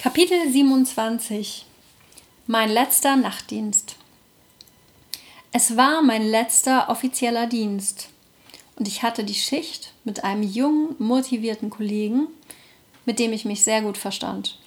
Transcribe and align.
Kapitel 0.00 0.48
27 0.48 1.66
Mein 2.46 2.70
letzter 2.70 3.16
Nachtdienst 3.16 3.96
Es 5.50 5.76
war 5.76 6.02
mein 6.02 6.22
letzter 6.24 6.88
offizieller 6.88 7.48
Dienst 7.48 8.08
und 8.76 8.86
ich 8.86 9.02
hatte 9.02 9.24
die 9.24 9.34
Schicht 9.34 9.92
mit 10.04 10.22
einem 10.22 10.44
jungen, 10.44 10.94
motivierten 11.00 11.68
Kollegen, 11.68 12.28
mit 13.06 13.18
dem 13.18 13.32
ich 13.32 13.44
mich 13.44 13.64
sehr 13.64 13.82
gut 13.82 13.98
verstand. 13.98 14.60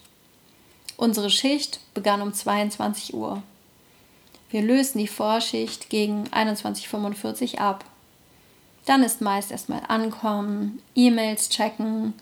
Unsere 0.98 1.30
Schicht 1.30 1.80
begann 1.94 2.20
um 2.20 2.34
22 2.34 3.14
Uhr. 3.14 3.42
Wir 4.50 4.60
lösten 4.60 4.98
die 4.98 5.08
Vorschicht 5.08 5.88
gegen 5.88 6.28
21.45 6.28 7.54
Uhr 7.54 7.60
ab. 7.62 7.86
Dann 8.84 9.02
ist 9.02 9.22
meist 9.22 9.50
erstmal 9.50 9.80
ankommen, 9.88 10.82
E-Mails 10.94 11.48
checken, 11.48 12.12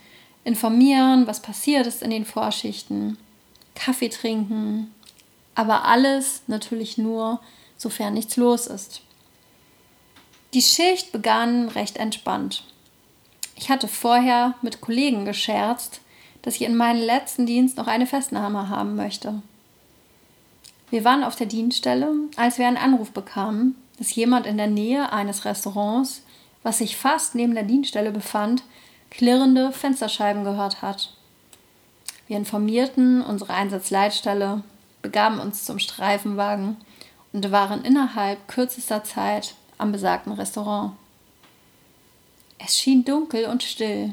informieren, 0.44 1.26
was 1.26 1.40
passiert 1.40 1.86
ist 1.86 2.02
in 2.02 2.10
den 2.10 2.24
Vorschichten, 2.24 3.18
Kaffee 3.74 4.08
trinken, 4.08 4.94
aber 5.54 5.84
alles 5.84 6.42
natürlich 6.46 6.98
nur, 6.98 7.40
sofern 7.76 8.14
nichts 8.14 8.36
los 8.36 8.66
ist. 8.66 9.02
Die 10.54 10.62
Schicht 10.62 11.12
begann 11.12 11.68
recht 11.68 11.96
entspannt. 11.96 12.64
Ich 13.54 13.70
hatte 13.70 13.88
vorher 13.88 14.54
mit 14.62 14.80
Kollegen 14.80 15.24
gescherzt, 15.24 16.00
dass 16.42 16.56
ich 16.56 16.62
in 16.62 16.76
meinem 16.76 17.02
letzten 17.02 17.46
Dienst 17.46 17.76
noch 17.76 17.86
eine 17.86 18.06
Festnahme 18.06 18.68
haben 18.68 18.96
möchte. 18.96 19.42
Wir 20.90 21.04
waren 21.04 21.22
auf 21.22 21.36
der 21.36 21.46
Dienststelle, 21.46 22.12
als 22.36 22.58
wir 22.58 22.66
einen 22.66 22.76
Anruf 22.76 23.12
bekamen, 23.12 23.76
dass 23.98 24.14
jemand 24.14 24.46
in 24.46 24.56
der 24.56 24.66
Nähe 24.66 25.12
eines 25.12 25.44
Restaurants, 25.44 26.22
was 26.62 26.78
sich 26.78 26.96
fast 26.96 27.34
neben 27.34 27.54
der 27.54 27.62
Dienststelle 27.62 28.10
befand, 28.10 28.64
klirrende 29.10 29.72
Fensterscheiben 29.72 30.44
gehört 30.44 30.82
hat. 30.82 31.12
Wir 32.26 32.36
informierten 32.36 33.22
unsere 33.22 33.52
Einsatzleitstelle, 33.52 34.62
begaben 35.02 35.40
uns 35.40 35.64
zum 35.64 35.78
Streifenwagen 35.78 36.76
und 37.32 37.50
waren 37.50 37.84
innerhalb 37.84 38.46
kürzester 38.48 39.04
Zeit 39.04 39.54
am 39.78 39.92
besagten 39.92 40.32
Restaurant. 40.32 40.92
Es 42.58 42.78
schien 42.78 43.04
dunkel 43.04 43.46
und 43.46 43.62
still. 43.62 44.12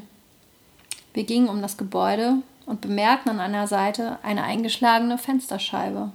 Wir 1.12 1.24
gingen 1.24 1.48
um 1.48 1.62
das 1.62 1.76
Gebäude 1.76 2.36
und 2.66 2.80
bemerkten 2.80 3.30
an 3.30 3.40
einer 3.40 3.66
Seite 3.66 4.18
eine 4.22 4.44
eingeschlagene 4.44 5.18
Fensterscheibe. 5.18 6.10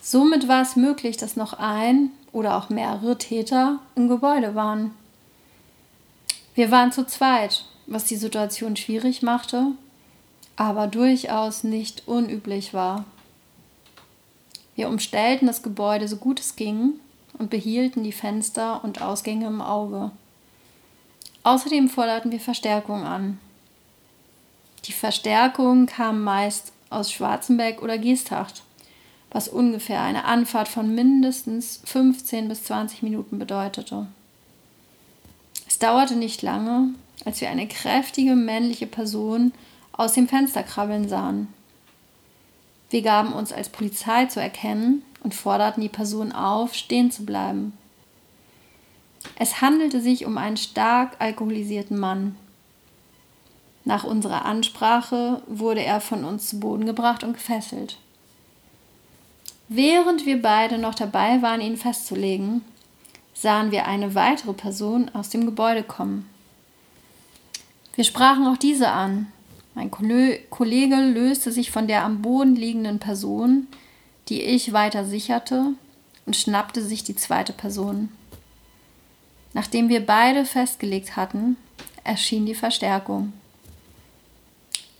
Somit 0.00 0.48
war 0.48 0.62
es 0.62 0.76
möglich, 0.76 1.16
dass 1.16 1.36
noch 1.36 1.54
ein 1.54 2.10
oder 2.32 2.56
auch 2.56 2.70
mehrere 2.70 3.18
Täter 3.18 3.78
im 3.94 4.08
Gebäude 4.08 4.54
waren. 4.54 4.94
Wir 6.54 6.70
waren 6.70 6.92
zu 6.92 7.06
zweit, 7.06 7.64
was 7.86 8.04
die 8.04 8.16
Situation 8.16 8.76
schwierig 8.76 9.22
machte, 9.22 9.68
aber 10.56 10.86
durchaus 10.86 11.64
nicht 11.64 12.06
unüblich 12.06 12.74
war. 12.74 13.06
Wir 14.74 14.88
umstellten 14.88 15.46
das 15.46 15.62
Gebäude 15.62 16.08
so 16.08 16.16
gut 16.16 16.40
es 16.40 16.56
ging 16.56 16.94
und 17.38 17.48
behielten 17.48 18.04
die 18.04 18.12
Fenster 18.12 18.84
und 18.84 19.00
Ausgänge 19.00 19.46
im 19.46 19.62
Auge. 19.62 20.10
Außerdem 21.42 21.88
forderten 21.88 22.30
wir 22.30 22.40
Verstärkung 22.40 23.04
an. 23.04 23.38
Die 24.84 24.92
Verstärkung 24.92 25.86
kam 25.86 26.22
meist 26.22 26.72
aus 26.90 27.10
Schwarzenbeck 27.10 27.80
oder 27.80 27.96
Geesthacht, 27.96 28.62
was 29.30 29.48
ungefähr 29.48 30.02
eine 30.02 30.24
Anfahrt 30.24 30.68
von 30.68 30.94
mindestens 30.94 31.80
15 31.86 32.48
bis 32.48 32.64
20 32.64 33.02
Minuten 33.02 33.38
bedeutete 33.38 34.06
dauerte 35.82 36.16
nicht 36.16 36.42
lange, 36.42 36.90
als 37.24 37.40
wir 37.40 37.50
eine 37.50 37.66
kräftige 37.66 38.34
männliche 38.34 38.86
Person 38.86 39.52
aus 39.92 40.12
dem 40.12 40.28
Fenster 40.28 40.62
krabbeln 40.62 41.08
sahen. 41.08 41.48
Wir 42.90 43.02
gaben 43.02 43.32
uns 43.32 43.52
als 43.52 43.68
Polizei 43.68 44.26
zu 44.26 44.40
erkennen 44.40 45.02
und 45.22 45.34
forderten 45.34 45.82
die 45.82 45.88
Person 45.88 46.32
auf, 46.32 46.74
stehen 46.74 47.10
zu 47.10 47.24
bleiben. 47.24 47.72
Es 49.36 49.60
handelte 49.60 50.00
sich 50.00 50.26
um 50.26 50.36
einen 50.36 50.56
stark 50.56 51.16
alkoholisierten 51.18 51.98
Mann. 51.98 52.36
Nach 53.84 54.04
unserer 54.04 54.44
Ansprache 54.44 55.42
wurde 55.46 55.82
er 55.82 56.00
von 56.00 56.24
uns 56.24 56.48
zu 56.48 56.60
Boden 56.60 56.86
gebracht 56.86 57.24
und 57.24 57.32
gefesselt. 57.34 57.98
Während 59.68 60.26
wir 60.26 60.42
beide 60.42 60.78
noch 60.78 60.94
dabei 60.94 61.40
waren, 61.40 61.60
ihn 61.60 61.76
festzulegen, 61.76 62.62
sahen 63.42 63.72
wir 63.72 63.86
eine 63.86 64.14
weitere 64.14 64.52
Person 64.52 65.10
aus 65.14 65.28
dem 65.28 65.44
Gebäude 65.46 65.82
kommen. 65.82 66.30
Wir 67.96 68.04
sprachen 68.04 68.46
auch 68.46 68.56
diese 68.56 68.88
an. 68.88 69.32
Mein 69.74 69.90
Kollege 69.90 70.96
löste 70.96 71.50
sich 71.50 71.72
von 71.72 71.88
der 71.88 72.04
am 72.04 72.22
Boden 72.22 72.54
liegenden 72.54 73.00
Person, 73.00 73.66
die 74.28 74.42
ich 74.42 74.72
weiter 74.72 75.04
sicherte, 75.04 75.72
und 76.24 76.36
schnappte 76.36 76.82
sich 76.82 77.02
die 77.02 77.16
zweite 77.16 77.52
Person. 77.52 78.10
Nachdem 79.54 79.88
wir 79.88 80.06
beide 80.06 80.44
festgelegt 80.44 81.16
hatten, 81.16 81.56
erschien 82.04 82.46
die 82.46 82.54
Verstärkung. 82.54 83.32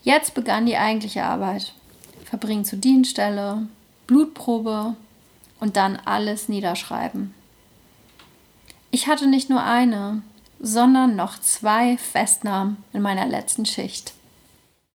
Jetzt 0.02 0.34
begann 0.34 0.66
die 0.66 0.76
eigentliche 0.76 1.22
Arbeit. 1.22 1.74
Verbringen 2.24 2.64
zur 2.64 2.80
Dienststelle, 2.80 3.68
Blutprobe 4.08 4.96
und 5.60 5.76
dann 5.76 5.96
alles 6.04 6.48
niederschreiben. 6.48 7.34
Ich 8.94 9.06
hatte 9.08 9.26
nicht 9.26 9.48
nur 9.48 9.62
eine, 9.62 10.20
sondern 10.60 11.16
noch 11.16 11.40
zwei 11.40 11.96
Festnahmen 11.96 12.84
in 12.92 13.00
meiner 13.00 13.24
letzten 13.24 13.64
Schicht. 13.64 14.12